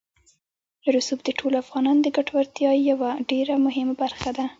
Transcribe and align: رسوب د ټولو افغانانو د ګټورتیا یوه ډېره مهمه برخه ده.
رسوب 0.95 1.19
د 1.25 1.29
ټولو 1.39 1.55
افغانانو 1.63 2.03
د 2.03 2.07
ګټورتیا 2.17 2.71
یوه 2.91 3.09
ډېره 3.29 3.55
مهمه 3.65 3.93
برخه 4.01 4.29
ده. 4.37 4.45